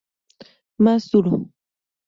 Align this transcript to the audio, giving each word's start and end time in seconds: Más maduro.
Más 0.83 1.13
maduro. 1.13 1.45